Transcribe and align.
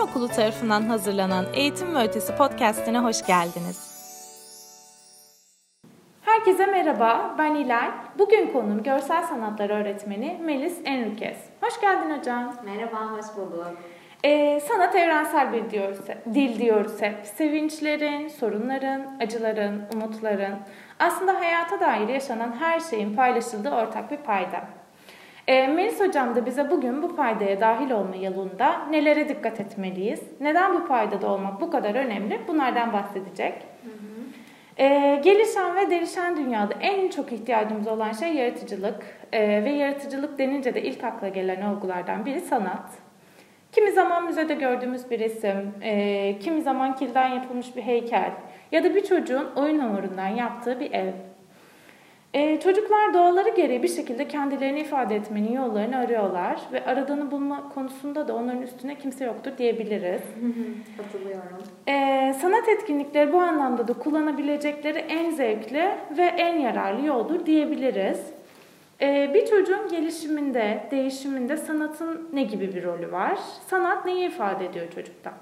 Okulu 0.00 0.28
tarafından 0.28 0.82
hazırlanan 0.82 1.44
Eğitim 1.54 1.94
ve 1.94 2.04
Ötesi 2.04 2.36
podcastine 2.36 2.98
hoş 2.98 3.26
geldiniz. 3.26 3.90
Herkese 6.22 6.66
merhaba, 6.66 7.34
ben 7.38 7.54
İlay. 7.54 7.90
Bugün 8.18 8.52
konum 8.52 8.82
görsel 8.82 9.22
sanatlar 9.22 9.70
öğretmeni 9.70 10.40
Melis 10.44 10.78
Enriquez. 10.84 11.36
Hoş 11.60 11.80
geldin 11.80 12.18
hocam. 12.18 12.54
Merhaba, 12.64 12.96
hoş 12.96 13.36
bulduk. 13.36 13.66
Ee, 14.24 14.60
sanat 14.60 14.96
evrensel 14.96 15.52
bir 15.52 15.70
diyoruz, 15.70 15.98
dil 16.34 16.58
diyoruz 16.58 17.02
hep. 17.02 17.26
Sevinçlerin, 17.26 18.28
sorunların, 18.28 19.18
acıların, 19.20 19.82
umutların, 19.94 20.58
aslında 20.98 21.40
hayata 21.40 21.80
dair 21.80 22.08
yaşanan 22.08 22.52
her 22.60 22.80
şeyin 22.80 23.16
paylaşıldığı 23.16 23.70
ortak 23.70 24.10
bir 24.10 24.16
payda. 24.16 24.79
E, 25.50 25.66
Melis 25.66 26.00
Hocam 26.00 26.36
da 26.36 26.46
bize 26.46 26.70
bugün 26.70 27.02
bu 27.02 27.16
paydaya 27.16 27.60
dahil 27.60 27.90
olma 27.90 28.16
yolunda 28.16 28.86
nelere 28.90 29.28
dikkat 29.28 29.60
etmeliyiz? 29.60 30.20
Neden 30.40 30.74
bu 30.74 30.86
paydada 30.86 31.28
olmak 31.28 31.60
bu 31.60 31.70
kadar 31.70 31.94
önemli? 31.94 32.40
Bunlardan 32.48 32.92
bahsedecek. 32.92 33.54
Hı 33.84 33.90
hı. 33.90 34.82
E, 34.82 35.16
gelişen 35.24 35.76
ve 35.76 35.90
delişen 35.90 36.36
dünyada 36.36 36.74
en 36.80 37.08
çok 37.08 37.32
ihtiyacımız 37.32 37.86
olan 37.86 38.12
şey 38.12 38.34
yaratıcılık. 38.34 39.02
E, 39.32 39.64
ve 39.64 39.70
yaratıcılık 39.70 40.38
denince 40.38 40.74
de 40.74 40.82
ilk 40.82 41.04
akla 41.04 41.28
gelen 41.28 41.62
olgulardan 41.62 42.26
biri 42.26 42.40
sanat. 42.40 42.90
Kimi 43.72 43.92
zaman 43.92 44.24
müzede 44.24 44.54
gördüğümüz 44.54 45.10
bir 45.10 45.18
resim, 45.18 45.74
e, 45.82 46.38
kimi 46.38 46.62
zaman 46.62 46.96
kilden 46.96 47.28
yapılmış 47.28 47.76
bir 47.76 47.82
heykel 47.82 48.30
ya 48.72 48.84
da 48.84 48.94
bir 48.94 49.04
çocuğun 49.04 49.48
oyun 49.56 49.78
hamurundan 49.78 50.28
yaptığı 50.28 50.80
bir 50.80 50.92
ev. 50.92 51.12
Ee, 52.34 52.60
çocuklar 52.60 53.14
doğaları 53.14 53.48
gereği 53.48 53.82
bir 53.82 53.88
şekilde 53.88 54.28
kendilerini 54.28 54.80
ifade 54.80 55.16
etmenin 55.16 55.52
yollarını 55.52 55.96
arıyorlar 55.96 56.60
ve 56.72 56.84
aradığını 56.84 57.30
bulma 57.30 57.68
konusunda 57.74 58.28
da 58.28 58.34
onların 58.34 58.62
üstüne 58.62 58.98
kimse 58.98 59.24
yoktur 59.24 59.50
diyebiliriz. 59.58 60.22
Katılıyorum. 60.96 61.58
Ee, 61.88 62.34
sanat 62.40 62.68
etkinlikleri 62.68 63.32
bu 63.32 63.38
anlamda 63.40 63.88
da 63.88 63.92
kullanabilecekleri 63.92 64.98
en 64.98 65.30
zevkli 65.30 65.90
ve 66.16 66.22
en 66.22 66.58
yararlı 66.58 67.06
yoldur 67.06 67.46
diyebiliriz. 67.46 68.20
Ee, 69.00 69.30
bir 69.34 69.46
çocuğun 69.46 69.88
gelişiminde, 69.88 70.88
değişiminde 70.90 71.56
sanatın 71.56 72.28
ne 72.32 72.42
gibi 72.42 72.74
bir 72.74 72.84
rolü 72.84 73.12
var? 73.12 73.38
Sanat 73.66 74.04
neyi 74.04 74.28
ifade 74.28 74.66
ediyor 74.66 74.86
çocukta? 74.94 75.32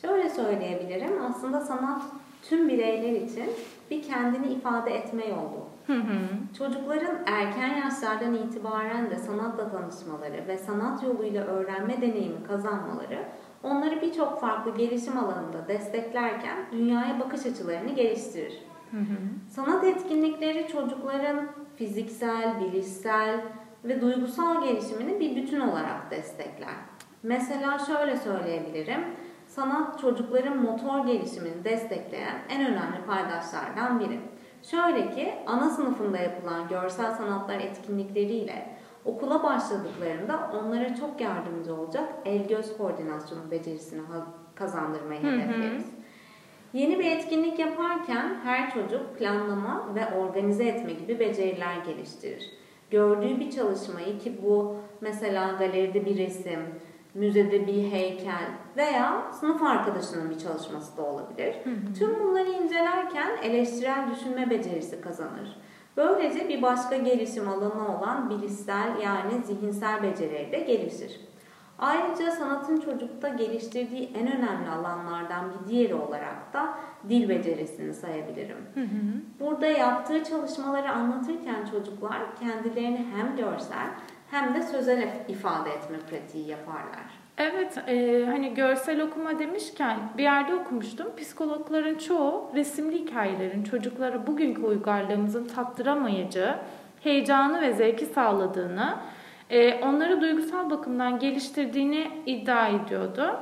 Şöyle 0.00 0.28
söyleyebilirim. 0.28 1.22
Aslında 1.30 1.60
sanat 1.60 2.02
tüm 2.48 2.68
bireyler 2.68 3.20
için 3.20 3.50
bir 3.90 4.02
kendini 4.02 4.46
ifade 4.46 4.94
etme 4.94 5.26
yolu. 5.26 5.68
Hı 5.86 5.92
hı. 5.92 6.18
Çocukların 6.58 7.18
erken 7.26 7.76
yaşlardan 7.76 8.34
itibaren 8.34 9.10
de 9.10 9.16
sanatla 9.16 9.70
tanışmaları 9.70 10.48
ve 10.48 10.58
sanat 10.58 11.02
yoluyla 11.02 11.44
öğrenme 11.44 12.00
deneyimi 12.00 12.44
kazanmaları 12.48 13.24
onları 13.62 14.02
birçok 14.02 14.40
farklı 14.40 14.76
gelişim 14.76 15.18
alanında 15.18 15.68
desteklerken 15.68 16.56
dünyaya 16.72 17.20
bakış 17.20 17.46
açılarını 17.46 17.90
geliştirir. 17.90 18.58
Hı 18.90 18.96
hı. 18.96 19.50
Sanat 19.50 19.84
etkinlikleri 19.84 20.68
çocukların 20.72 21.46
fiziksel, 21.76 22.60
bilişsel 22.60 23.40
ve 23.84 24.00
duygusal 24.00 24.62
gelişimini 24.62 25.20
bir 25.20 25.36
bütün 25.36 25.60
olarak 25.60 26.10
destekler. 26.10 26.74
Mesela 27.22 27.78
şöyle 27.78 28.16
söyleyebilirim. 28.16 29.00
Sanat 29.58 29.98
çocukların 30.00 30.62
motor 30.62 31.06
gelişimini 31.06 31.64
destekleyen 31.64 32.38
en 32.48 32.60
önemli 32.60 33.04
paydaşlardan 33.06 34.00
biri. 34.00 34.20
Şöyle 34.62 35.10
ki 35.10 35.34
ana 35.46 35.70
sınıfında 35.70 36.18
yapılan 36.18 36.68
görsel 36.68 37.12
sanatlar 37.12 37.60
etkinlikleriyle 37.60 38.76
okula 39.04 39.42
başladıklarında 39.42 40.50
onlara 40.54 40.94
çok 40.94 41.20
yardımcı 41.20 41.74
olacak 41.74 42.08
el-göz 42.24 42.76
koordinasyonu 42.76 43.50
becerisini 43.50 44.00
kazandırmayı 44.54 45.22
hedefleriz. 45.22 45.86
Yeni 46.72 46.98
bir 46.98 47.04
etkinlik 47.04 47.58
yaparken 47.58 48.34
her 48.44 48.70
çocuk 48.70 49.18
planlama 49.18 49.94
ve 49.94 50.18
organize 50.18 50.64
etme 50.64 50.92
gibi 50.92 51.18
beceriler 51.18 51.76
geliştirir. 51.86 52.50
Gördüğü 52.90 53.40
bir 53.40 53.50
çalışmayı 53.50 54.18
ki 54.18 54.40
bu 54.42 54.76
mesela 55.00 55.52
galeride 55.58 56.06
bir 56.06 56.18
resim, 56.18 56.60
müzede 57.14 57.66
bir 57.66 57.92
heykel 57.92 58.46
veya 58.76 59.32
sınıf 59.32 59.62
arkadaşının 59.62 60.30
bir 60.30 60.38
çalışması 60.38 60.96
da 60.96 61.02
olabilir. 61.02 61.54
Hı 61.64 61.70
hı. 61.70 61.94
Tüm 61.98 62.20
bunları 62.20 62.50
incelerken 62.50 63.30
eleştirel 63.42 64.08
düşünme 64.10 64.50
becerisi 64.50 65.00
kazanır. 65.00 65.56
Böylece 65.96 66.48
bir 66.48 66.62
başka 66.62 66.96
gelişim 66.96 67.48
alanı 67.48 67.98
olan 67.98 68.30
bilişsel 68.30 68.88
yani 69.02 69.42
zihinsel 69.44 70.02
becerileri 70.02 70.52
de 70.52 70.60
gelişir. 70.60 71.20
Ayrıca 71.78 72.30
sanatın 72.30 72.80
çocukta 72.80 73.28
geliştirdiği 73.28 74.10
en 74.14 74.26
önemli 74.26 74.70
alanlardan 74.70 75.44
bir 75.50 75.68
diğeri 75.70 75.94
olarak 75.94 76.52
da 76.52 76.74
dil 77.08 77.28
becerisini 77.28 77.94
sayabilirim. 77.94 78.56
Hı 78.74 78.80
hı. 78.80 78.86
Burada 79.40 79.66
yaptığı 79.66 80.24
çalışmaları 80.24 80.92
anlatırken 80.92 81.64
çocuklar 81.70 82.36
kendilerini 82.40 83.06
hem 83.16 83.36
görsel 83.36 83.88
hem 84.30 84.54
de 84.54 84.62
sözel 84.62 85.08
ifade 85.28 85.70
etme 85.70 85.98
pratiği 86.10 86.46
yaparlar. 86.46 87.18
Evet, 87.38 87.78
e, 87.88 88.24
hani 88.26 88.54
görsel 88.54 89.00
okuma 89.00 89.38
demişken 89.38 89.98
bir 90.18 90.22
yerde 90.22 90.54
okumuştum. 90.54 91.16
Psikologların 91.16 91.94
çoğu 91.94 92.50
resimli 92.54 92.98
hikayelerin 92.98 93.62
çocuklara 93.62 94.26
bugünkü 94.26 94.62
uygarlığımızın 94.62 95.44
tattıramayacağı 95.44 96.58
heyecanı 97.00 97.60
ve 97.60 97.72
zevki 97.72 98.06
sağladığını, 98.06 98.94
e, 99.50 99.80
onları 99.84 100.20
duygusal 100.20 100.70
bakımdan 100.70 101.18
geliştirdiğini 101.18 102.10
iddia 102.26 102.68
ediyordu 102.68 103.40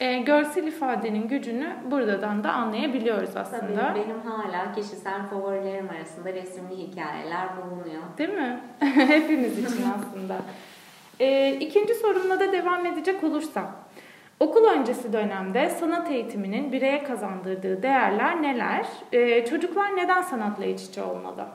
e, 0.00 0.18
görsel 0.18 0.66
ifadenin 0.66 1.28
gücünü 1.28 1.76
buradan 1.90 2.44
da 2.44 2.52
anlayabiliyoruz 2.52 3.36
aslında. 3.36 3.88
Tabii 3.88 4.00
benim 4.04 4.20
hala 4.20 4.72
kişisel 4.72 5.26
favorilerim 5.26 5.88
arasında 5.90 6.32
resimli 6.32 6.76
hikayeler 6.76 7.48
bulunuyor. 7.56 8.02
Değil 8.18 8.30
mi? 8.30 8.60
Hepimiz 8.94 9.58
için 9.58 9.84
aslında. 9.98 10.36
E, 11.20 11.52
ikinci 11.52 11.94
sorumla 11.94 12.40
da 12.40 12.52
devam 12.52 12.86
edecek 12.86 13.24
olursam. 13.24 13.70
Okul 14.40 14.64
öncesi 14.64 15.12
dönemde 15.12 15.70
sanat 15.70 16.10
eğitiminin 16.10 16.72
bireye 16.72 17.02
kazandırdığı 17.02 17.82
değerler 17.82 18.42
neler? 18.42 18.86
E, 19.12 19.44
çocuklar 19.44 19.96
neden 19.96 20.22
sanatla 20.22 20.64
iç 20.64 20.82
içe 20.82 21.02
olmalı? 21.02 21.46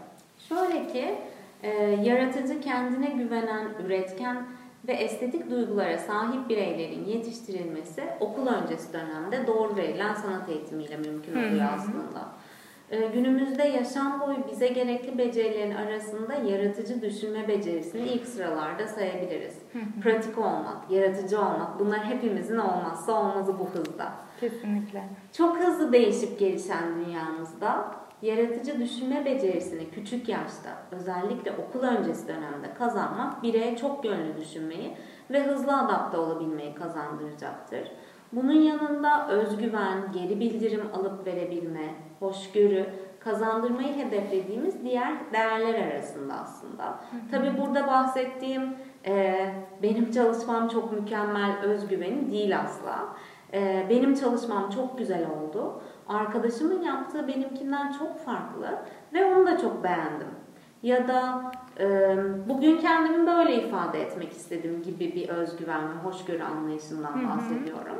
Şöyle 0.50 0.88
ki, 0.88 1.16
e, 1.64 1.70
yaratıcı, 2.03 2.62
kendine 2.62 3.08
güvenen, 3.24 3.68
üretken 3.86 4.38
ve 4.88 4.94
estetik 4.94 5.50
duygulara 5.50 5.98
sahip 5.98 6.50
bireylerin 6.50 7.06
yetiştirilmesi 7.06 8.04
okul 8.20 8.48
öncesi 8.48 8.94
dönemde 8.94 9.48
doğru 9.48 9.76
verilen 9.76 10.14
sanat 10.14 10.50
eğitimiyle 10.50 10.98
mümkün 10.98 11.32
oluyor 11.32 11.70
aslında. 11.76 12.32
Ee, 12.94 13.08
günümüzde 13.08 13.64
yaşam 13.64 14.22
boyu 14.22 14.38
bize 14.52 14.68
gerekli 14.68 15.18
becerilerin 15.18 15.76
arasında 15.76 16.34
yaratıcı 16.34 17.02
düşünme 17.02 17.48
becerisini 17.48 18.02
ilk 18.02 18.26
sıralarda 18.26 18.88
sayabiliriz. 18.88 19.58
Pratik 20.04 20.38
olmak, 20.38 20.92
yaratıcı 20.92 21.40
olmak 21.40 21.80
bunlar 21.80 22.03
hepimizin 22.06 22.58
olmazsa 22.58 23.14
olmazı 23.14 23.59
bu 23.59 23.70
hızda. 23.70 24.12
Kesinlikle. 24.40 25.03
Çok 25.38 25.58
hızlı 25.58 25.94
değişip 25.94 26.40
gelişen 26.40 27.06
dünyamızda 27.06 27.86
yaratıcı 28.22 28.80
düşünme 28.80 29.26
becerisini 29.26 29.90
küçük 29.90 30.30
yaşta 30.30 30.70
özellikle 30.92 31.52
okul 31.52 31.80
öncesi 31.80 32.28
dönemde 32.28 32.74
kazanmak 32.78 33.44
bireye 33.44 33.78
çok 33.78 34.06
yönlü 34.06 34.38
düşünmeyi 34.38 34.98
ve 35.32 35.44
hızlı 35.44 35.78
adapte 35.78 36.18
olabilmeyi 36.18 36.76
kazandıracaktır. 36.76 37.92
Bunun 38.32 38.53
yanında 38.53 39.28
özgüven, 39.28 40.12
geri 40.14 40.40
bildirim 40.40 40.82
alıp 40.94 41.28
verebilme, 41.28 41.96
hoşgörü 42.23 42.85
kazandırmayı 43.19 43.95
hedeflediğimiz 43.95 44.84
diğer 44.84 45.13
değerler 45.34 45.91
arasında 45.91 46.34
aslında. 46.34 47.00
Tabi 47.31 47.61
burada 47.61 47.88
bahsettiğim 47.88 48.75
e, 49.05 49.46
benim 49.81 50.11
çalışmam 50.11 50.67
çok 50.67 50.91
mükemmel 50.91 51.59
özgüveni 51.64 52.31
değil 52.31 52.59
asla. 52.59 52.99
E, 53.53 53.85
benim 53.90 54.16
çalışmam 54.16 54.70
çok 54.70 54.97
güzel 54.97 55.25
oldu 55.29 55.81
arkadaşımın 56.08 56.81
yaptığı 56.81 57.28
benimkinden 57.28 57.91
çok 57.91 58.17
farklı 58.20 58.79
ve 59.14 59.26
onu 59.26 59.47
da 59.47 59.58
çok 59.58 59.84
beğendim. 59.84 60.28
Ya 60.84 61.08
da 61.08 61.52
e, 61.79 62.17
bugün 62.49 62.78
kendimi 62.78 63.28
böyle 63.28 63.55
ifade 63.55 64.02
etmek 64.02 64.31
istedim 64.31 64.84
gibi 64.84 65.16
bir 65.16 65.29
özgüven 65.29 65.90
ve 65.90 65.93
hoşgörü 66.03 66.43
anlayışından 66.43 67.29
bahsediyorum. 67.29 67.97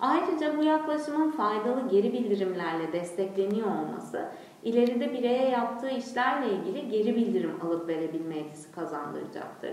Ayrıca 0.00 0.58
bu 0.58 0.62
yaklaşımın 0.62 1.30
faydalı 1.30 1.88
geri 1.88 2.12
bildirimlerle 2.12 2.92
destekleniyor 2.92 3.66
olması 3.66 4.28
ileride 4.62 5.12
bireye 5.12 5.48
yaptığı 5.48 5.90
işlerle 5.90 6.52
ilgili 6.52 6.88
geri 6.88 7.16
bildirim 7.16 7.58
alıp 7.66 7.88
verebilme 7.88 8.36
yetisi 8.36 8.72
kazandıracaktır. 8.72 9.70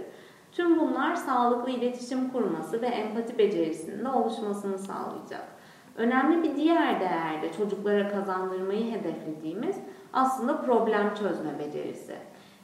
Tüm 0.52 0.80
bunlar 0.80 1.16
sağlıklı 1.16 1.72
iletişim 1.72 2.30
kurması 2.30 2.82
ve 2.82 2.88
empati 2.88 3.38
becerisinin 3.38 4.06
de 4.06 4.10
oluşmasını 4.10 4.78
sağlayacak. 4.78 5.48
Önemli 5.96 6.44
bir 6.44 6.56
diğer 6.56 7.00
değer 7.00 7.42
de 7.42 7.54
çocuklara 7.58 8.10
kazandırmayı 8.10 8.92
hedeflediğimiz 8.92 9.76
aslında 10.14 10.62
problem 10.62 11.16
çözme 11.16 11.60
becerisi. 11.60 12.16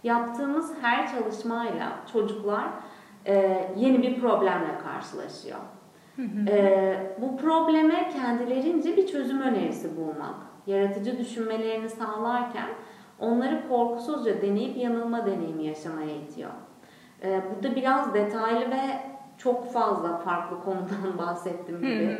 Yaptığımız 0.03 0.73
her 0.81 1.11
çalışmayla 1.11 1.91
çocuklar 2.13 2.67
yeni 3.75 4.01
bir 4.01 4.21
problemle 4.21 4.77
karşılaşıyor. 4.83 5.59
Ee, 6.47 7.13
bu 7.21 7.37
probleme 7.37 8.09
kendilerince 8.09 8.97
bir 8.97 9.07
çözüm 9.07 9.41
önerisi 9.41 9.97
bulmak, 9.97 10.35
yaratıcı 10.67 11.17
düşünmelerini 11.17 11.89
sağlarken 11.89 12.67
onları 13.19 13.67
korkusuzca 13.69 14.41
deneyip 14.41 14.77
yanılma 14.77 15.25
deneyimi 15.25 15.63
yaşamaya 15.63 16.15
itiyor. 16.15 16.51
Ee, 17.23 17.41
burada 17.55 17.75
biraz 17.75 18.13
detaylı 18.13 18.71
ve 18.71 18.81
çok 19.37 19.73
fazla 19.73 20.17
farklı 20.17 20.63
konudan 20.63 21.17
bahsettim 21.17 21.79
gibi 21.79 22.17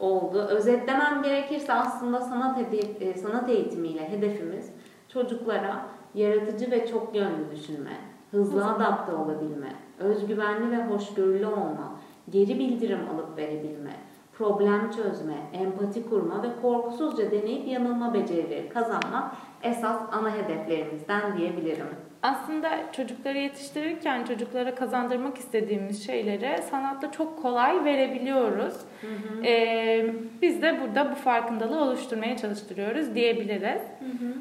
oldu. 0.00 0.38
Özetlemem 0.38 1.22
gerekirse 1.22 1.72
aslında 1.72 2.20
sanat, 2.20 2.56
hedef, 2.56 3.02
e, 3.02 3.14
sanat 3.14 3.48
eğitimiyle 3.48 4.08
hedefimiz 4.08 4.72
çocuklara 5.08 5.86
yaratıcı 6.14 6.70
ve 6.70 6.86
çok 6.86 7.14
yönlü 7.14 7.50
düşünme, 7.52 7.96
hızlı 8.30 8.66
adapte 8.66 9.12
olabilme, 9.12 9.72
özgüvenli 9.98 10.70
ve 10.70 10.84
hoşgörülü 10.84 11.46
olma, 11.46 11.98
geri 12.30 12.58
bildirim 12.58 13.00
alıp 13.14 13.38
verebilme, 13.38 13.96
problem 14.32 14.90
çözme, 14.90 15.34
empati 15.52 16.08
kurma 16.08 16.42
ve 16.42 16.48
korkusuzca 16.62 17.30
deneyip 17.30 17.68
yanılma 17.68 18.14
becerileri 18.14 18.68
kazanmak 18.68 19.34
esas 19.62 20.00
ana 20.12 20.34
hedeflerimizden 20.36 21.38
diyebilirim. 21.38 21.86
Aslında 22.22 22.92
çocukları 22.92 23.38
yetiştirirken 23.38 24.24
çocuklara 24.24 24.74
kazandırmak 24.74 25.38
istediğimiz 25.38 26.06
şeyleri 26.06 26.62
sanatta 26.62 27.12
çok 27.12 27.42
kolay 27.42 27.84
verebiliyoruz. 27.84 28.74
Hı 29.00 29.06
hı. 29.06 29.44
Ee, 29.44 30.14
biz 30.42 30.62
de 30.62 30.80
burada 30.80 31.10
bu 31.10 31.14
farkındalığı 31.14 31.80
oluşturmaya 31.80 32.36
çalıştırıyoruz 32.36 33.14
diyebiliriz. 33.14 33.82
Hı 33.98 34.04
hı. 34.04 34.34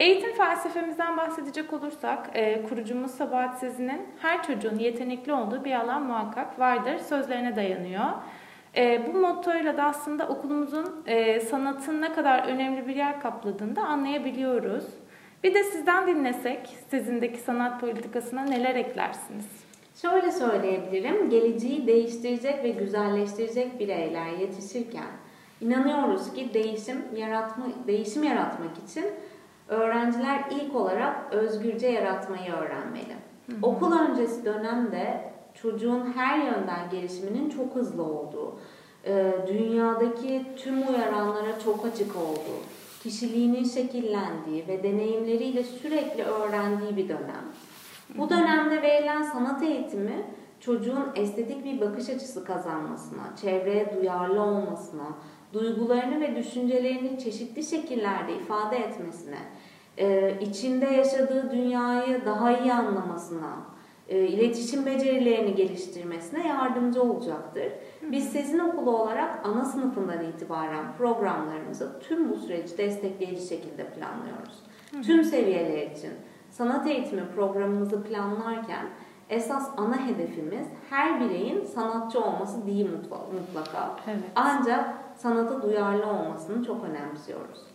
Eğitim 0.00 0.32
felsefemizden 0.32 1.16
bahsedecek 1.16 1.72
olursak, 1.72 2.30
e, 2.34 2.62
kurucumuz 2.62 3.10
Sabahat 3.10 3.58
Sezin'in 3.58 4.06
her 4.18 4.42
çocuğun 4.42 4.78
yetenekli 4.78 5.32
olduğu 5.32 5.64
bir 5.64 5.72
alan 5.72 6.02
muhakkak 6.02 6.58
vardır 6.58 6.98
sözlerine 6.98 7.56
dayanıyor. 7.56 8.04
E, 8.76 9.02
bu 9.06 9.18
mottoyla 9.18 9.76
da 9.76 9.84
aslında 9.84 10.28
okulumuzun 10.28 11.02
e, 11.06 11.40
sanatın 11.40 12.00
ne 12.00 12.12
kadar 12.12 12.48
önemli 12.48 12.88
bir 12.88 12.96
yer 12.96 13.20
kapladığını 13.20 13.76
da 13.76 13.82
anlayabiliyoruz. 13.82 14.84
Bir 15.44 15.54
de 15.54 15.64
sizden 15.64 16.06
dinlesek, 16.06 16.76
sizindeki 16.90 17.38
sanat 17.38 17.80
politikasına 17.80 18.42
neler 18.42 18.74
eklersiniz? 18.74 19.46
Şöyle 20.02 20.30
söyleyebilirim, 20.30 21.30
geleceği 21.30 21.86
değiştirecek 21.86 22.64
ve 22.64 22.70
güzelleştirecek 22.70 23.80
bireyler 23.80 24.26
yetişirken 24.26 25.10
inanıyoruz 25.60 26.32
ki 26.32 26.54
değişim 26.54 27.04
yaratma 27.16 27.66
değişim 27.86 28.22
yaratmak 28.22 28.78
için 28.88 29.04
öğrenciler 29.70 30.44
ilk 30.50 30.74
olarak 30.76 31.32
özgürce 31.32 31.88
yaratmayı 31.88 32.52
öğrenmeli. 32.52 33.14
Hı 33.46 33.52
hı. 33.52 33.56
Okul 33.62 33.92
öncesi 33.92 34.44
dönemde 34.44 35.32
çocuğun 35.54 36.12
her 36.12 36.38
yönden 36.38 36.90
gelişiminin 36.90 37.50
çok 37.50 37.74
hızlı 37.74 38.02
olduğu, 38.02 38.58
e, 39.04 39.32
dünyadaki 39.46 40.46
tüm 40.56 40.88
uyaranlara 40.88 41.58
çok 41.64 41.86
açık 41.86 42.16
olduğu, 42.16 42.60
kişiliğinin 43.02 43.64
şekillendiği 43.64 44.68
ve 44.68 44.82
deneyimleriyle 44.82 45.64
sürekli 45.64 46.22
öğrendiği 46.22 46.96
bir 46.96 47.08
dönem. 47.08 47.44
Bu 48.18 48.30
dönemde 48.30 48.82
verilen 48.82 49.22
sanat 49.22 49.62
eğitimi 49.62 50.24
çocuğun 50.60 51.08
estetik 51.14 51.64
bir 51.64 51.80
bakış 51.80 52.08
açısı 52.08 52.44
kazanmasına, 52.44 53.22
çevreye 53.42 53.96
duyarlı 53.96 54.40
olmasına, 54.40 55.08
duygularını 55.52 56.20
ve 56.20 56.36
düşüncelerini 56.36 57.18
çeşitli 57.18 57.62
şekillerde 57.62 58.34
ifade 58.34 58.76
etmesine, 58.76 59.38
e, 60.00 60.38
içinde 60.40 60.86
yaşadığı 60.86 61.50
dünyayı 61.50 62.24
daha 62.26 62.58
iyi 62.58 62.72
anlamasına, 62.72 63.56
e, 64.08 64.18
iletişim 64.18 64.86
becerilerini 64.86 65.54
geliştirmesine 65.54 66.48
yardımcı 66.48 67.02
olacaktır. 67.02 67.72
Biz 68.02 68.32
Sezin 68.32 68.58
Okulu 68.58 68.96
olarak 68.96 69.46
ana 69.46 69.64
sınıfından 69.64 70.24
itibaren 70.24 70.84
programlarımızı 70.98 72.00
tüm 72.00 72.30
bu 72.30 72.36
süreci 72.36 72.78
destekleyici 72.78 73.46
şekilde 73.46 73.86
planlıyoruz. 73.86 74.62
Tüm 75.06 75.24
seviyeler 75.24 75.90
için 75.90 76.10
sanat 76.50 76.86
eğitimi 76.86 77.22
programımızı 77.34 78.02
planlarken 78.02 78.86
esas 79.28 79.70
ana 79.76 80.06
hedefimiz 80.06 80.66
her 80.90 81.20
bireyin 81.20 81.64
sanatçı 81.64 82.20
olması 82.20 82.66
değil 82.66 82.90
mutlaka. 83.32 83.96
Evet. 84.06 84.30
Ancak 84.34 84.94
sanata 85.16 85.62
duyarlı 85.62 86.06
olmasını 86.06 86.64
çok 86.64 86.84
önemsiyoruz. 86.84 87.69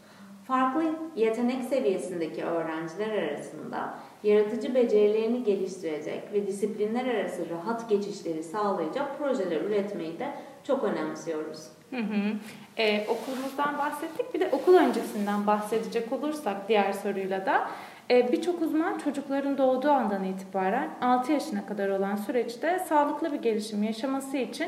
Farklı 0.48 0.84
yetenek 1.16 1.64
seviyesindeki 1.64 2.44
öğrenciler 2.44 3.24
arasında 3.24 3.94
yaratıcı 4.24 4.76
becerilerini 4.76 5.44
geliştirecek 5.44 6.34
ve 6.34 6.48
disiplinler 6.48 7.16
arası 7.16 7.50
rahat 7.50 7.90
geçişleri 7.90 8.44
sağlayacak 8.44 9.20
projeler 9.20 9.62
üretmeyi 9.62 10.20
de 10.20 10.34
çok 10.64 10.84
önemsiyoruz. 10.84 11.68
Hı 11.90 11.98
hı. 11.98 12.34
Ee, 12.78 13.08
okulumuzdan 13.08 13.78
bahsettik. 13.78 14.34
Bir 14.34 14.40
de 14.40 14.50
okul 14.52 14.74
öncesinden 14.74 15.48
bahsedecek 15.48 16.12
olursak 16.14 16.70
diğer 16.70 16.94
soruyla 16.94 17.46
da 17.46 17.68
e, 18.12 18.32
birçok 18.32 18.62
uzman 18.62 18.98
çocukların 18.98 19.58
doğduğu 19.58 19.92
andan 19.92 20.24
itibaren 20.24 20.90
6 21.02 21.32
yaşına 21.32 21.66
kadar 21.66 21.90
olan 21.90 22.16
süreçte 22.16 22.80
sağlıklı 22.80 23.34
bir 23.34 23.42
gelişim 23.42 23.84
yaşaması 23.84 24.38
için 24.38 24.68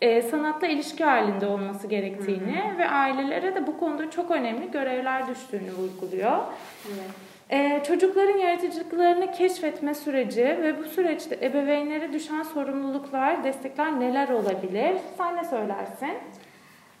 e, 0.00 0.22
sanatla 0.22 0.66
ilişki 0.66 1.04
halinde 1.04 1.46
olması 1.46 1.86
gerektiğini 1.86 2.62
hı 2.62 2.74
hı. 2.74 2.78
ve 2.78 2.88
ailelere 2.88 3.54
de 3.54 3.66
bu 3.66 3.78
konuda 3.78 4.10
çok 4.10 4.30
önemli 4.30 4.70
görevler 4.70 5.28
düştüğünü 5.28 5.72
vurguluyor. 5.72 6.38
Evet. 6.86 7.28
Ee, 7.50 7.82
çocukların 7.86 8.38
yaratıcılıklarını 8.38 9.32
keşfetme 9.32 9.94
süreci 9.94 10.44
ve 10.44 10.78
bu 10.78 10.84
süreçte 10.84 11.38
ebeveynlere 11.42 12.12
düşen 12.12 12.42
sorumluluklar, 12.42 13.44
destekler 13.44 14.00
neler 14.00 14.28
olabilir? 14.28 14.96
Sen 15.18 15.36
ne 15.36 15.44
söylersin? 15.44 16.14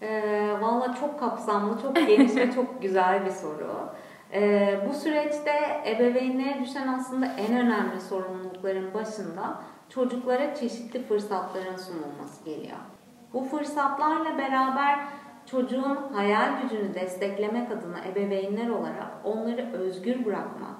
Ee, 0.02 0.50
Valla 0.60 0.94
çok 1.00 1.20
kapsamlı, 1.20 1.82
çok 1.82 1.96
geniş 1.96 2.36
ve 2.36 2.52
çok 2.52 2.82
güzel 2.82 3.26
bir 3.26 3.30
soru. 3.30 3.88
Ee, 4.32 4.78
bu 4.88 4.94
süreçte 4.94 5.52
ebeveynlere 5.86 6.60
düşen 6.60 6.88
aslında 6.88 7.26
en 7.26 7.56
önemli 7.56 8.00
sorumlulukların 8.00 8.94
başında 8.94 9.58
çocuklara 9.88 10.54
çeşitli 10.54 11.02
fırsatların 11.02 11.76
sunulması 11.76 12.44
geliyor. 12.44 12.78
Bu 13.32 13.44
fırsatlarla 13.44 14.38
beraber 14.38 14.98
çocuğun 15.46 15.98
hayal 16.12 16.62
gücünü 16.62 16.94
desteklemek 16.94 17.72
adına 17.72 17.98
ebeveynler 18.12 18.68
olarak 18.68 19.12
onları 19.24 19.72
özgür 19.72 20.24
bırakmak, 20.24 20.76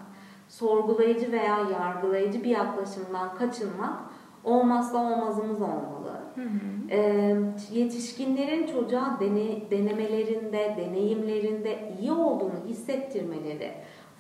sorgulayıcı 0.49 1.33
veya 1.33 1.59
yargılayıcı 1.73 2.45
bir 2.45 2.51
yaklaşımdan 2.51 3.35
kaçınmak 3.35 3.99
olmazsa 4.45 4.99
olmazımız 4.99 5.63
olmalı. 5.63 6.21
Hı 6.35 6.41
hı. 6.43 6.91
Ee, 6.91 7.37
yetişkinlerin 7.73 8.67
çocuğa 8.67 9.17
dene, 9.21 9.71
denemelerinde, 9.71 10.75
deneyimlerinde 10.77 11.97
iyi 12.01 12.13
olduğunu 12.13 12.65
hissettirmeleri, 12.67 13.73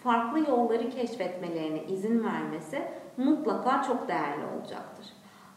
farklı 0.09 0.51
yolları 0.51 0.91
keşfetmelerine 0.91 1.85
izin 1.85 2.25
vermesi 2.25 2.83
mutlaka 3.17 3.83
çok 3.83 4.09
değerli 4.09 4.45
olacaktır. 4.57 5.07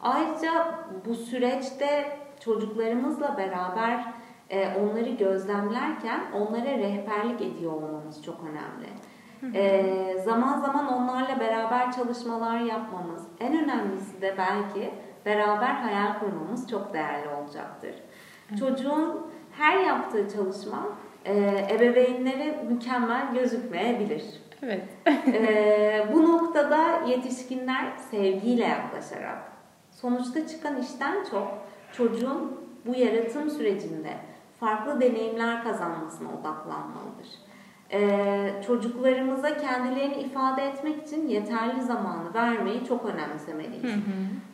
Ayrıca 0.01 0.75
bu 1.05 1.15
süreçte 1.15 2.17
çocuklarımızla 2.39 3.37
beraber 3.37 4.13
e, 4.49 4.75
onları 4.75 5.09
gözlemlerken 5.09 6.21
onlara 6.33 6.65
rehberlik 6.65 7.41
ediyor 7.41 7.71
olmamız 7.71 8.23
çok 8.23 8.35
önemli. 8.43 8.89
E, 9.57 10.17
zaman 10.19 10.59
zaman 10.59 10.93
onlarla 10.93 11.39
beraber 11.39 11.91
çalışmalar 11.91 12.59
yapmamız, 12.59 13.27
en 13.39 13.63
önemlisi 13.63 14.21
de 14.21 14.35
belki 14.37 14.93
beraber 15.25 15.73
hayal 15.73 16.19
kurmamız 16.19 16.69
çok 16.69 16.93
değerli 16.93 17.29
olacaktır. 17.29 17.95
Çocuğun 18.59 19.21
her 19.51 19.77
yaptığı 19.77 20.29
çalışma 20.29 20.87
e, 21.25 21.67
ebeveynlere 21.71 22.63
mükemmel 22.69 23.33
gözükmeyebilir. 23.33 24.23
Evet. 24.63 24.83
e, 25.27 26.07
bu 26.13 26.31
noktada 26.31 27.01
yetişkinler 27.07 27.85
sevgiyle 28.11 28.63
yaklaşarak 28.63 29.51
sonuçta 29.91 30.47
çıkan 30.47 30.81
işten 30.81 31.23
çok 31.31 31.47
çocuğun 31.93 32.61
bu 32.85 32.95
yaratım 32.95 33.49
sürecinde 33.49 34.13
farklı 34.59 35.01
deneyimler 35.01 35.63
kazanmasına 35.63 36.29
odaklanmalıdır. 36.29 37.27
Ee, 37.93 38.53
çocuklarımıza 38.67 39.57
kendilerini 39.57 40.15
ifade 40.15 40.63
etmek 40.63 41.07
için 41.07 41.27
yeterli 41.27 41.81
zamanı 41.81 42.33
vermeyi 42.33 42.85
çok 42.85 43.05
önemsemeliyiz. 43.05 43.83
Hı 43.83 43.87
hı. 43.87 44.01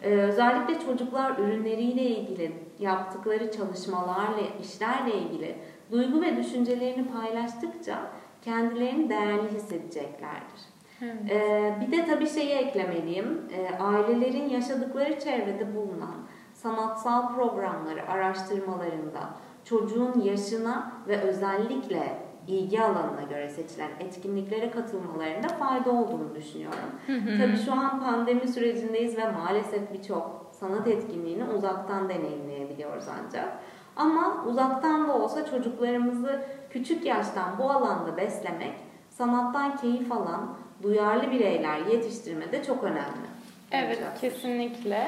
Ee, 0.03 0.09
özellikle 0.09 0.79
çocuklar 0.79 1.37
ürünleriyle 1.37 2.01
ilgili 2.01 2.51
yaptıkları 2.79 3.51
çalışmalarla, 3.51 4.41
işlerle 4.61 5.13
ilgili 5.17 5.55
duygu 5.91 6.21
ve 6.21 6.37
düşüncelerini 6.37 7.07
paylaştıkça 7.07 7.99
kendilerini 8.41 9.09
değerli 9.09 9.51
hissedeceklerdir. 9.51 10.61
Evet. 11.01 11.31
Ee, 11.31 11.75
bir 11.81 11.97
de 11.97 12.05
tabii 12.05 12.29
şeyi 12.29 12.49
eklemeliyim. 12.49 13.41
Ee, 13.51 13.77
ailelerin 13.83 14.49
yaşadıkları 14.49 15.19
çevrede 15.19 15.75
bulunan 15.75 16.15
sanatsal 16.53 17.35
programları 17.35 18.09
araştırmalarında 18.09 19.29
çocuğun 19.63 20.21
yaşına 20.21 20.91
ve 21.07 21.21
özellikle 21.21 22.17
ilgi 22.47 22.81
alanına 22.81 23.23
göre 23.29 23.49
seçilen 23.49 23.89
etkinliklere 23.99 24.71
katılmalarında 24.71 25.47
fayda 25.47 25.91
olduğunu 25.91 26.35
düşünüyorum. 26.35 26.89
Tabii 27.37 27.57
şu 27.65 27.71
an 27.71 28.03
pandemi 28.03 28.47
sürecindeyiz 28.47 29.17
ve 29.17 29.31
maalesef 29.31 29.93
birçok 29.93 30.51
sanat 30.51 30.87
etkinliğini 30.87 31.43
uzaktan 31.43 32.09
deneyimleyebiliyoruz 32.09 33.05
ancak. 33.07 33.59
Ama 33.97 34.43
uzaktan 34.47 35.07
da 35.07 35.13
olsa 35.13 35.45
çocuklarımızı 35.45 36.41
küçük 36.69 37.05
yaştan 37.05 37.57
bu 37.59 37.71
alanda 37.71 38.17
beslemek, 38.17 38.73
sanattan 39.09 39.77
keyif 39.77 40.11
alan, 40.11 40.57
duyarlı 40.83 41.31
bireyler 41.31 41.79
yetiştirmede 41.91 42.63
çok 42.63 42.83
önemli. 42.83 43.27
Evet, 43.71 43.99
kesinlikle. 44.21 45.07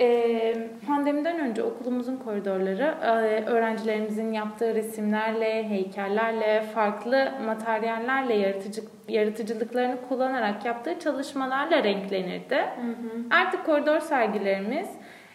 Ee, 0.00 0.68
pandemiden 0.86 1.38
önce 1.38 1.62
okulumuzun 1.62 2.16
koridorları 2.16 2.94
e, 3.02 3.44
öğrencilerimizin 3.44 4.32
yaptığı 4.32 4.74
resimlerle, 4.74 5.68
heykellerle, 5.68 6.60
farklı 6.74 7.32
materyallerle 7.46 8.34
yaratıcı, 8.34 8.82
yaratıcılıklarını 9.08 9.96
kullanarak 10.08 10.64
yaptığı 10.64 10.98
çalışmalarla 10.98 11.84
renklenirdi. 11.84 12.54
Hı 12.56 12.90
hı. 12.90 13.40
Artık 13.42 13.66
koridor 13.66 14.00
sergilerimiz 14.00 14.88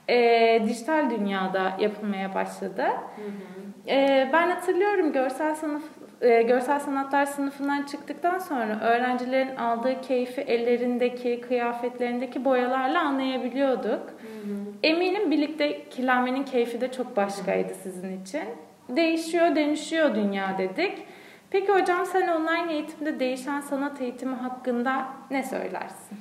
e, 0.10 0.62
dijital 0.66 1.10
dünyada 1.10 1.74
yapılmaya 1.80 2.34
başladı. 2.36 2.84
Hı 2.84 3.22
hı. 3.22 3.90
E, 3.90 4.30
ben 4.34 4.50
hatırlıyorum 4.50 5.14
görsel 5.14 5.56
sınıf 5.56 5.84
e, 6.22 6.42
görsel 6.42 6.80
sanatlar 6.80 7.26
sınıfından 7.26 7.84
çıktıktan 7.84 8.40
sonra 8.40 8.80
öğrencilerin 8.82 9.56
aldığı 9.56 10.02
keyfi 10.02 10.42
ellerindeki, 10.42 11.42
kıyafetlerindeki 11.42 12.46
boyalarla 12.46 13.02
anlayabiliyorduk. 13.02 14.10
Hı 14.10 14.50
hı. 14.50 14.56
Eminim 14.84 15.32
birlikte 15.32 15.90
kirlenmenin 15.90 16.44
keyfi 16.44 16.82
de 16.82 16.92
çok 16.92 17.18
başkaydı 17.18 17.74
sizin 17.74 18.22
için. 18.22 18.44
Değişiyor, 18.90 19.56
dönüşüyor 19.56 20.16
dünya 20.16 20.58
dedik. 20.58 20.98
Peki 21.52 21.72
hocam 21.72 22.06
sen 22.06 22.28
online 22.28 22.74
eğitimde 22.74 23.20
değişen 23.20 23.62
sanat 23.62 24.02
eğitimi 24.02 24.36
hakkında 24.36 25.06
ne 25.32 25.44
söylersin? 25.44 26.18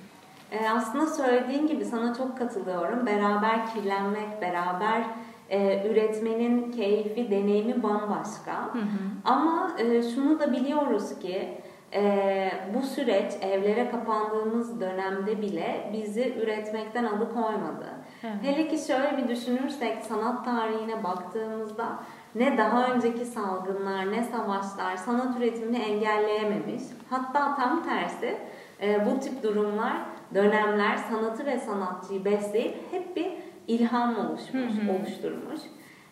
Ee, 0.54 0.68
aslında 0.68 1.06
söylediğin 1.06 1.66
gibi 1.66 1.84
sana 1.84 2.14
çok 2.14 2.38
katılıyorum. 2.38 3.06
Beraber 3.06 3.66
kirlenmek, 3.66 4.42
beraber 4.42 5.04
e, 5.50 5.88
üretmenin 5.88 6.72
keyfi, 6.72 7.30
deneyimi 7.30 7.82
bambaşka. 7.82 8.74
Hı 8.74 8.78
hı. 8.78 9.04
Ama 9.24 9.70
e, 9.78 10.02
şunu 10.02 10.40
da 10.40 10.52
biliyoruz 10.52 11.18
ki 11.18 11.58
e, 11.94 12.50
bu 12.74 12.82
süreç 12.82 13.32
evlere 13.42 13.90
kapandığımız 13.90 14.80
dönemde 14.80 15.42
bile 15.42 15.90
bizi 15.92 16.34
üretmekten 16.42 17.04
alıkoymadı. 17.04 17.86
Hı. 18.22 18.28
Hele 18.42 18.68
ki 18.68 18.86
şöyle 18.86 19.16
bir 19.16 19.28
düşünürsek 19.28 19.98
sanat 20.04 20.44
tarihine 20.44 21.04
baktığımızda 21.04 21.86
ne 22.34 22.58
daha 22.58 22.86
önceki 22.86 23.24
salgınlar 23.24 24.12
ne 24.12 24.24
savaşlar 24.24 24.96
sanat 24.96 25.38
üretimini 25.38 25.78
engelleyememiş. 25.78 26.82
Hatta 27.10 27.54
tam 27.54 27.82
tersi 27.82 28.36
e, 28.82 29.06
bu 29.06 29.20
tip 29.20 29.42
durumlar, 29.42 29.96
dönemler 30.34 30.96
sanatı 30.96 31.46
ve 31.46 31.58
sanatçıyı 31.58 32.24
besleyip 32.24 32.76
hep 32.90 33.16
bir 33.16 33.32
ilham 33.68 34.16
oluşmuş, 34.16 34.72
hı 34.72 34.92
hı. 34.92 34.96
oluşturmuş. 34.96 35.60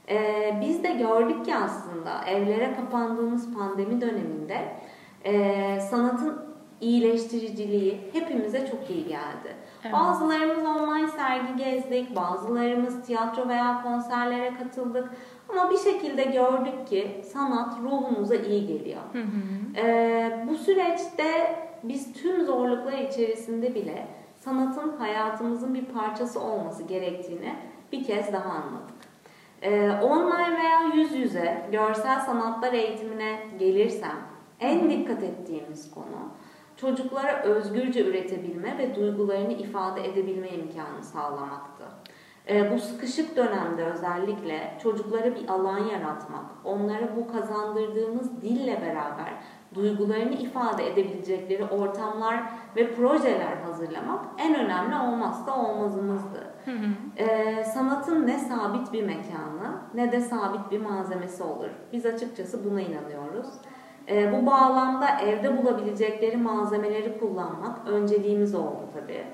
Ee, 0.09 0.59
biz 0.61 0.83
de 0.83 0.89
gördük 0.89 1.45
ki 1.45 1.55
aslında 1.55 2.25
evlere 2.25 2.75
kapandığımız 2.75 3.55
pandemi 3.55 4.01
döneminde 4.01 4.59
e, 5.25 5.81
sanatın 5.81 6.53
iyileştiriciliği 6.81 8.01
hepimize 8.13 8.67
çok 8.67 8.91
iyi 8.91 9.09
geldi. 9.09 9.57
Evet. 9.85 9.93
Bazılarımız 9.93 10.65
online 10.65 11.09
sergi 11.09 11.57
gezdik, 11.57 12.17
bazılarımız 12.17 13.03
tiyatro 13.03 13.49
veya 13.49 13.83
konserlere 13.83 14.55
katıldık. 14.55 15.11
Ama 15.49 15.71
bir 15.71 15.79
şekilde 15.79 16.25
gördük 16.25 16.87
ki 16.87 17.23
sanat 17.33 17.75
ruhumuza 17.83 18.35
iyi 18.35 18.67
geliyor. 18.67 19.01
Hı 19.13 19.19
hı. 19.19 19.77
Ee, 19.77 20.47
bu 20.49 20.55
süreçte 20.55 21.57
biz 21.83 22.13
tüm 22.13 22.45
zorluklar 22.47 22.99
içerisinde 22.99 23.75
bile 23.75 24.07
sanatın 24.37 24.97
hayatımızın 24.97 25.75
bir 25.75 25.85
parçası 25.85 26.41
olması 26.41 26.83
gerektiğini 26.83 27.55
bir 27.93 28.05
kez 28.05 28.33
daha 28.33 28.51
anladık. 28.51 28.97
Ee, 29.63 29.91
online 29.91 30.59
veya 30.59 30.81
yüz 30.95 31.15
yüze 31.15 31.69
görsel 31.73 32.21
sanatlar 32.21 32.73
eğitimine 32.73 33.39
gelirsem 33.59 34.17
en 34.61 34.91
dikkat 34.91 35.23
ettiğimiz 35.23 35.91
konu 35.91 36.33
çocuklara 36.77 37.43
özgürce 37.43 38.05
üretebilme 38.05 38.79
ve 38.79 38.95
duygularını 38.95 39.53
ifade 39.53 40.09
edebilme 40.09 40.49
imkanı 40.49 41.05
sağlamaktı. 41.05 41.85
Ee, 42.49 42.73
bu 42.73 42.79
sıkışık 42.79 43.37
dönemde 43.37 43.85
özellikle 43.85 44.79
çocuklara 44.83 45.35
bir 45.35 45.49
alan 45.49 45.79
yaratmak, 45.79 46.45
onlara 46.65 47.17
bu 47.17 47.33
kazandırdığımız 47.33 48.43
dille 48.43 48.81
beraber 48.81 49.33
duygularını 49.75 50.35
ifade 50.35 50.87
edebilecekleri 50.87 51.65
ortamlar 51.65 52.43
ve 52.77 52.95
projeler 52.95 53.57
hazırlamak 53.57 54.25
en 54.39 54.55
önemli 54.55 54.97
olmazsa 54.97 55.63
olmazımızdı. 55.67 56.53
Hı 56.65 56.71
hı. 56.71 56.87
Ee, 57.17 57.65
sanatın 57.65 58.27
ne 58.27 58.39
sabit 58.39 58.93
bir 58.93 59.03
mekanı 59.03 59.81
ne 59.95 60.13
de 60.13 60.21
sabit 60.21 60.71
bir 60.71 60.81
malzemesi 60.81 61.43
olur. 61.43 61.71
Biz 61.93 62.07
açıkçası 62.07 62.71
buna 62.71 62.81
inanıyoruz. 62.81 63.49
Ee, 64.09 64.33
bu 64.33 64.47
bağlamda 64.47 65.21
evde 65.21 65.63
bulabilecekleri 65.63 66.37
malzemeleri 66.37 67.19
kullanmak 67.19 67.89
önceliğimiz 67.89 68.55
oldu 68.55 68.89
tabii. 68.95 69.25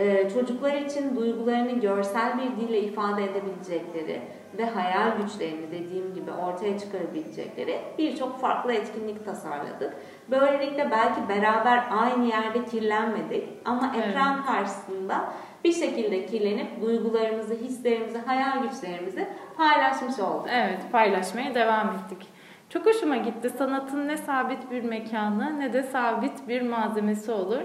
Ee, 0.00 0.30
çocuklar 0.34 0.74
için 0.74 1.16
duygularını 1.16 1.80
görsel 1.80 2.32
bir 2.38 2.60
dille 2.60 2.80
ifade 2.80 3.24
edebilecekleri 3.24 4.20
ve 4.58 4.64
hayal 4.64 5.16
güçlerini 5.22 5.70
dediğim 5.72 6.14
gibi 6.14 6.30
ortaya 6.30 6.78
çıkarabilecekleri 6.78 7.80
birçok 7.98 8.40
farklı 8.40 8.72
etkinlik 8.72 9.24
tasarladık. 9.24 9.94
Böylelikle 10.30 10.90
belki 10.90 11.28
beraber 11.28 11.84
aynı 11.90 12.24
yerde 12.24 12.64
kirlenmedik 12.64 13.48
ama 13.64 13.92
ekran 13.96 14.34
evet. 14.34 14.46
karşısında 14.46 15.24
bir 15.64 15.72
şekilde 15.72 16.26
kirlenip 16.26 16.82
duygularımızı, 16.82 17.54
hislerimizi, 17.54 18.18
hayal 18.18 18.62
güçlerimizi 18.62 19.28
paylaşmış 19.56 20.18
olduk. 20.18 20.46
Evet, 20.50 20.80
paylaşmaya 20.92 21.54
devam 21.54 21.88
ettik. 21.88 22.28
Çok 22.68 22.86
hoşuma 22.86 23.16
gitti. 23.16 23.50
Sanatın 23.50 24.08
ne 24.08 24.16
sabit 24.16 24.70
bir 24.70 24.82
mekanı 24.82 25.60
ne 25.60 25.72
de 25.72 25.82
sabit 25.82 26.48
bir 26.48 26.62
malzemesi 26.62 27.32
olur. 27.32 27.64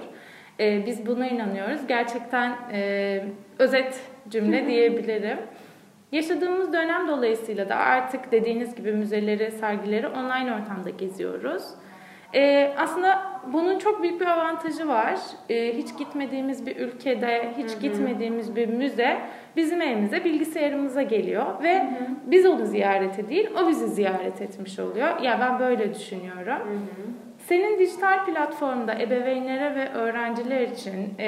Ee, 0.59 0.85
biz 0.85 1.05
buna 1.05 1.27
inanıyoruz. 1.27 1.87
Gerçekten 1.87 2.55
e, 2.73 3.23
özet 3.59 4.01
cümle 4.29 4.67
diyebilirim. 4.67 5.37
Yaşadığımız 6.11 6.73
dönem 6.73 7.07
dolayısıyla 7.07 7.69
da 7.69 7.75
artık 7.75 8.31
dediğiniz 8.31 8.75
gibi 8.75 8.91
müzeleri, 8.91 9.51
sergileri 9.51 10.07
online 10.07 10.53
ortamda 10.53 10.89
geziyoruz. 10.89 11.63
Ee, 12.35 12.73
aslında 12.77 13.41
bunun 13.53 13.79
çok 13.79 14.01
büyük 14.01 14.21
bir 14.21 14.25
avantajı 14.27 14.87
var. 14.87 15.19
Ee, 15.49 15.77
hiç 15.77 15.97
gitmediğimiz 15.97 16.65
bir 16.65 16.75
ülkede, 16.75 17.53
hiç 17.57 17.79
gitmediğimiz 17.81 18.55
bir 18.55 18.67
müze 18.69 19.17
bizim 19.55 19.81
evimize, 19.81 20.23
bilgisayarımıza 20.23 21.01
geliyor 21.01 21.63
ve 21.63 21.89
biz 22.25 22.45
onu 22.45 22.65
ziyarete 22.65 23.29
değil, 23.29 23.49
o 23.63 23.67
bizi 23.67 23.87
ziyaret 23.87 24.41
etmiş 24.41 24.79
oluyor. 24.79 25.07
Ya 25.07 25.17
yani 25.23 25.41
ben 25.41 25.59
böyle 25.59 25.93
düşünüyorum. 25.93 26.57
Senin 27.47 27.79
dijital 27.79 28.25
platformda 28.25 28.93
ebeveynlere 28.93 29.75
ve 29.75 29.89
öğrenciler 29.93 30.61
için, 30.61 31.13
e, 31.19 31.27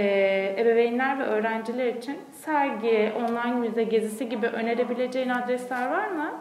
ebeveynler 0.58 1.20
ve 1.20 1.24
öğrenciler 1.24 1.94
için 1.94 2.18
sergi, 2.32 3.12
online 3.18 3.56
müze 3.56 3.84
gezisi 3.84 4.30
gibi 4.30 4.48
önerebileceğin 4.48 5.30
adresler 5.30 5.92
var 5.92 6.08
mı? 6.08 6.32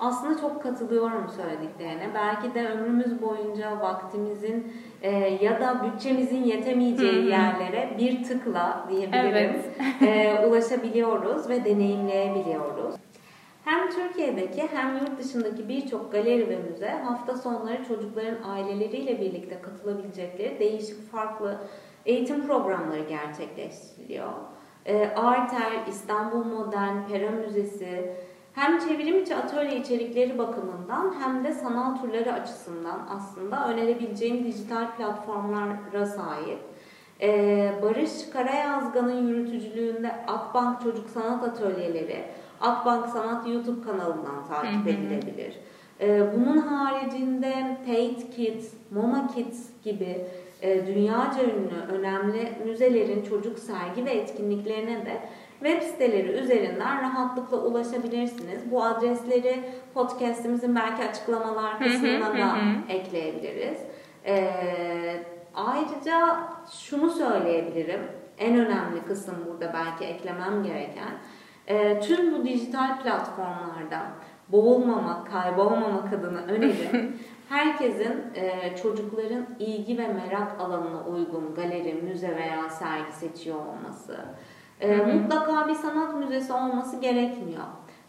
Aslında 0.00 0.40
çok 0.40 0.62
katılıyorum 0.62 1.28
söylediklerine. 1.28 2.08
Belki 2.14 2.54
de 2.54 2.68
ömrümüz 2.68 3.22
boyunca 3.22 3.80
vaktimizin 3.80 4.72
e, 5.02 5.10
ya 5.42 5.60
da 5.60 5.84
bütçemizin 5.84 6.44
yetemeyeceği 6.44 7.26
yerlere 7.26 7.94
bir 7.98 8.24
tıkla 8.24 8.86
diyebilirim 8.90 9.56
evet. 10.00 10.42
e, 10.42 10.46
ulaşabiliyoruz 10.46 11.48
ve 11.48 11.64
deneyimleyebiliyoruz. 11.64 12.94
Hem 13.64 13.90
Türkiye'deki 13.90 14.68
hem 14.72 14.96
yurt 14.96 15.18
dışındaki 15.18 15.68
birçok 15.68 16.12
galeri 16.12 16.48
ve 16.48 16.56
müze 16.56 16.88
hafta 16.88 17.36
sonları 17.36 17.84
çocukların 17.84 18.50
aileleriyle 18.50 19.20
birlikte 19.20 19.60
katılabilecekleri 19.62 20.60
değişik 20.60 21.12
farklı 21.12 21.60
eğitim 22.06 22.46
programları 22.46 23.02
gerçekleştiriliyor. 23.08 24.32
E, 24.86 25.06
Arter, 25.06 25.72
İstanbul 25.88 26.44
Modern, 26.44 27.08
Pera 27.08 27.30
Müzesi 27.30 28.12
hem 28.54 28.78
çevrim 28.78 29.22
içi 29.22 29.36
atölye 29.36 29.76
içerikleri 29.76 30.38
bakımından 30.38 31.14
hem 31.20 31.44
de 31.44 31.52
sanal 31.52 31.96
turları 31.96 32.32
açısından 32.32 33.08
aslında 33.10 33.68
önerebileceğim 33.68 34.44
dijital 34.44 34.96
platformlara 34.96 36.06
sahip. 36.06 36.58
Ee, 37.20 37.72
Barış 37.82 38.10
Karayazgan'ın 38.32 39.28
yürütücülüğünde 39.28 40.12
Akbank 40.26 40.82
Çocuk 40.82 41.10
Sanat 41.10 41.44
Atölyeleri, 41.44 42.24
Akbank 42.60 43.06
Sanat 43.06 43.48
YouTube 43.48 43.82
kanalından 43.82 44.46
takip 44.48 44.88
edilebilir. 44.88 45.54
Ee, 46.00 46.22
bunun 46.34 46.58
haricinde 46.58 47.76
Tate 47.86 48.30
Kids, 48.36 48.72
Moma 48.90 49.28
Kids 49.34 49.68
gibi 49.84 50.26
e, 50.62 50.86
dünyaca 50.86 51.42
ünlü 51.42 51.98
önemli 51.98 52.52
müzelerin 52.66 53.22
çocuk 53.22 53.58
sergi 53.58 54.04
ve 54.04 54.10
etkinliklerine 54.10 55.06
de 55.06 55.20
web 55.60 55.82
siteleri 55.82 56.28
üzerinden 56.28 57.02
rahatlıkla 57.02 57.56
ulaşabilirsiniz. 57.56 58.70
Bu 58.70 58.84
adresleri 58.84 59.60
podcastimizin 59.94 60.76
belki 60.76 61.04
açıklamalar 61.04 61.78
kısmına 61.78 62.38
da 62.38 62.56
ekleyebiliriz. 62.88 63.78
Ee, 64.26 65.24
ayrıca 65.54 66.36
şunu 66.70 67.10
söyleyebilirim. 67.10 68.00
En 68.38 68.58
önemli 68.58 69.02
kısım 69.08 69.34
burada 69.46 69.72
belki 69.74 70.04
eklemem 70.04 70.62
gereken. 70.62 71.10
E, 71.66 72.00
tüm 72.00 72.32
bu 72.32 72.44
dijital 72.44 73.02
platformlarda 73.02 74.02
boğulmamak, 74.48 75.30
kaybolmamak 75.32 76.12
adına 76.12 76.38
önerim. 76.38 77.18
Herkesin 77.48 78.22
e, 78.34 78.76
çocukların 78.82 79.46
ilgi 79.58 79.98
ve 79.98 80.08
merak 80.08 80.60
alanına 80.60 81.04
uygun 81.04 81.54
galeri, 81.54 81.94
müze 81.94 82.36
veya 82.36 82.70
sergi 82.70 83.12
seçiyor 83.12 83.58
olması. 83.66 84.16
E, 84.80 84.96
mutlaka 84.96 85.68
bir 85.68 85.74
sanat 85.74 86.16
müzesi 86.16 86.52
olması 86.52 87.00
gerekmiyor. 87.00 87.64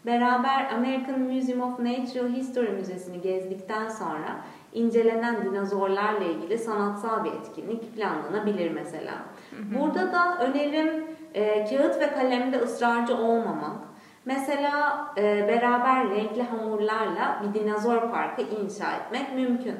Beraber 0.06 0.70
American 0.74 1.20
Museum 1.20 1.60
of 1.60 1.78
Natural 1.78 2.28
History 2.28 2.68
Müzesi'ni 2.68 3.20
gezdikten 3.20 3.88
sonra 3.88 4.40
incelenen 4.72 5.44
dinozorlarla 5.44 6.24
ilgili 6.24 6.58
sanatsal 6.58 7.24
bir 7.24 7.32
etkinlik 7.32 7.96
planlanabilir 7.96 8.70
mesela. 8.70 9.12
Burada 9.52 10.12
da 10.12 10.38
önerim 10.38 11.04
e, 11.34 11.64
kağıt 11.64 12.00
ve 12.00 12.12
kalemde 12.12 12.58
ısrarcı 12.58 13.16
olmamak. 13.16 13.76
Mesela 14.24 15.06
e, 15.16 15.48
beraber 15.48 16.10
renkli 16.10 16.42
hamurlarla 16.42 17.42
bir 17.42 17.60
dinozor 17.60 18.10
parkı 18.10 18.42
inşa 18.42 18.92
etmek 18.96 19.34
mümkün. 19.34 19.74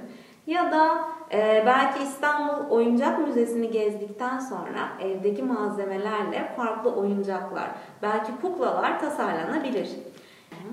Ya 0.46 0.73
da 0.73 0.99
e, 1.32 1.62
belki 1.66 2.02
İstanbul 2.02 2.70
Oyuncak 2.70 3.18
Müzesi'ni 3.18 3.70
gezdikten 3.70 4.38
sonra 4.38 4.88
evdeki 5.02 5.42
malzemelerle 5.42 6.52
farklı 6.56 6.94
oyuncaklar, 6.94 7.68
belki 8.02 8.32
kuklalar 8.42 9.00
tasarlanabilir. 9.00 9.88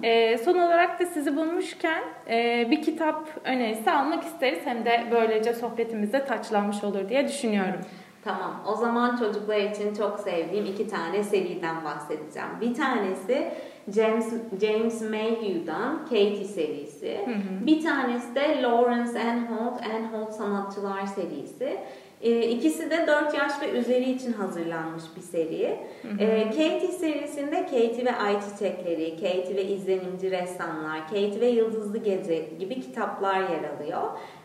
E, 0.04 0.38
son 0.38 0.58
olarak 0.58 1.00
da 1.00 1.06
sizi 1.06 1.38
bulmuşken 1.38 2.04
e, 2.30 2.68
bir 2.72 2.82
kitap 2.82 3.28
önerisi 3.44 3.92
almak 3.92 4.24
isteriz. 4.24 4.60
Hem 4.66 4.86
de 4.86 5.04
böylece 5.12 5.54
sohbetimizde 5.54 6.26
taçlanmış 6.26 6.84
olur 6.84 7.10
diye 7.10 7.28
düşünüyorum. 7.28 7.80
Tamam. 8.24 8.64
O 8.68 8.76
zaman 8.76 9.18
çocuklar 9.18 9.58
için 9.58 9.96
çok 9.96 10.20
sevdiğim 10.20 10.66
iki 10.66 10.88
tane 10.88 11.24
seriden 11.24 11.86
bahsedeceğim. 11.86 12.50
Bir 12.62 12.74
tanesi 12.74 13.52
James 13.96 14.34
James 14.62 15.02
Mayhew'dan 15.02 16.00
Katie 16.04 16.46
serisi. 16.46 17.18
Hı 17.26 17.32
hı. 17.32 17.66
Bir 17.66 17.84
tanesi 17.84 18.36
de 18.36 18.62
Lawrence 18.62 19.20
Anholt 19.20 19.82
Anholt 19.96 20.32
Sanatçılar 20.32 21.06
serisi. 21.06 21.78
E, 22.22 22.50
ikisi 22.50 22.92
de 22.92 23.08
4 23.08 23.34
yaş 23.34 23.62
ve 23.62 23.70
üzeri 23.70 24.12
için 24.12 24.34
hazırlanmış 24.34 25.04
bir 25.16 25.22
seri. 25.22 25.80
Hı 26.02 26.08
hı. 26.08 26.24
E, 26.24 26.44
Katie 26.50 26.92
serisinde 26.92 27.62
Katie 27.62 28.06
ve 28.06 28.16
Ay 28.16 28.36
Çiçekleri, 28.42 29.16
Katie 29.16 29.56
ve 29.56 29.64
İzlenimci 29.64 30.32
Ressamlar, 30.32 31.08
Katie 31.08 31.42
ve 31.42 31.48
Yıldızlı 31.48 31.98
Gece 31.98 32.50
gibi 32.60 32.82
kitaplar 32.82 33.40
yer 33.40 33.64
alıyor. 33.78 34.02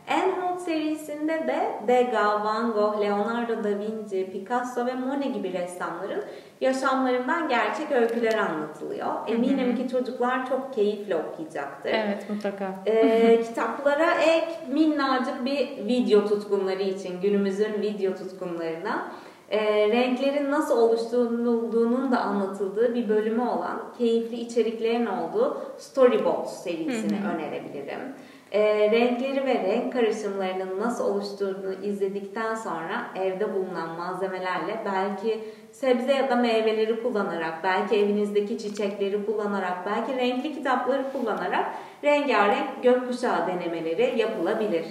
Enhold 0.08 0.58
serisinde 0.58 1.32
de 1.32 1.88
Degas, 1.88 2.44
Van 2.44 2.72
Gogh, 2.72 3.00
Leonardo 3.00 3.64
da 3.64 3.78
Vinci, 3.78 4.30
Picasso 4.32 4.86
ve 4.86 4.94
Monet 4.94 5.34
gibi 5.34 5.52
ressamların 5.52 6.24
yaşamlarından 6.60 7.48
gerçek 7.48 7.92
öyküler 7.92 8.38
anlatılıyor. 8.38 9.08
Eminim 9.26 9.76
ki 9.76 9.88
çocuklar 9.88 10.48
çok 10.48 10.74
keyifle 10.74 11.16
okuyacaktır. 11.16 11.90
Evet 11.90 12.30
mutlaka. 12.30 12.74
Ee, 12.86 13.42
kitaplara 13.48 14.14
ek 14.14 14.46
minnacık 14.72 15.44
bir 15.44 15.86
video 15.86 16.28
tutkunları 16.28 16.82
için 16.82 17.20
günümüzün 17.20 17.82
video 17.82 18.14
tutkunlarına 18.14 19.12
e, 19.50 19.88
renklerin 19.88 20.50
nasıl 20.50 20.78
oluşturulduğunun 20.78 22.12
da 22.12 22.20
anlatıldığı 22.20 22.94
bir 22.94 23.08
bölümü 23.08 23.42
olan 23.42 23.82
keyifli 23.98 24.36
içeriklerin 24.36 25.06
olduğu 25.06 25.62
Storyboards 25.78 26.62
serisini 26.62 27.18
önerebilirim 27.34 28.14
e, 28.52 28.90
renkleri 28.90 29.46
ve 29.46 29.54
renk 29.54 29.92
karışımlarının 29.92 30.80
nasıl 30.80 31.04
oluşturduğunu 31.04 31.74
izledikten 31.82 32.54
sonra 32.54 33.06
evde 33.16 33.54
bulunan 33.54 33.88
malzemelerle 33.98 34.82
belki 34.84 35.40
sebze 35.72 36.12
ya 36.12 36.30
da 36.30 36.36
meyveleri 36.36 37.02
kullanarak, 37.02 37.64
belki 37.64 37.96
evinizdeki 37.96 38.58
çiçekleri 38.58 39.26
kullanarak, 39.26 39.86
belki 39.86 40.20
renkli 40.20 40.54
kitapları 40.54 41.12
kullanarak 41.12 41.66
rengarenk 42.04 42.82
gökkuşağı 42.82 43.46
denemeleri 43.46 44.18
yapılabilir. 44.18 44.84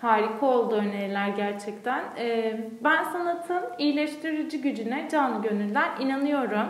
Harika 0.00 0.46
oldu 0.46 0.74
öneriler 0.74 1.28
gerçekten. 1.28 2.04
Ee, 2.18 2.60
ben 2.84 3.04
sanatın 3.04 3.62
iyileştirici 3.78 4.60
gücüne 4.60 5.08
canlı 5.12 5.42
gönülden 5.48 5.88
inanıyorum. 6.00 6.68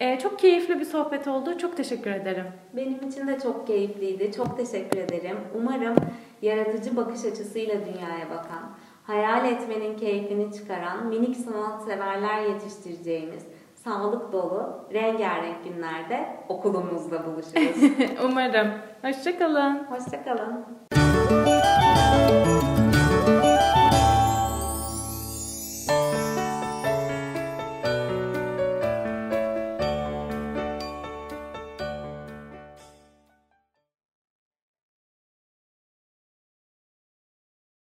Ee, 0.00 0.18
çok 0.18 0.38
keyifli 0.38 0.80
bir 0.80 0.84
sohbet 0.84 1.28
oldu. 1.28 1.58
Çok 1.58 1.76
teşekkür 1.76 2.10
ederim. 2.10 2.46
Benim 2.72 3.08
için 3.08 3.26
de 3.26 3.40
çok 3.40 3.66
keyifliydi. 3.66 4.32
Çok 4.32 4.56
teşekkür 4.56 4.98
ederim. 4.98 5.36
Umarım 5.54 5.96
yaratıcı 6.42 6.96
bakış 6.96 7.24
açısıyla 7.24 7.74
dünyaya 7.74 8.30
bakan, 8.30 8.70
hayal 9.04 9.44
etmenin 9.44 9.96
keyfini 9.96 10.52
çıkaran 10.52 11.06
minik 11.06 11.36
sanatseverler 11.36 12.42
yetiştireceğimiz 12.42 13.46
sağlık 13.74 14.32
dolu, 14.32 14.84
rengarenk 14.92 15.64
günlerde 15.64 16.26
okulumuzda 16.48 17.26
buluşuruz. 17.26 17.92
Umarım. 18.24 18.68
Hoşçakalın. 19.02 19.86
Hoşçakalın. 19.90 20.64